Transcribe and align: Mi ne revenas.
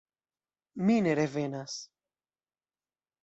Mi 0.85 0.95
ne 1.07 1.13
revenas. 1.19 1.75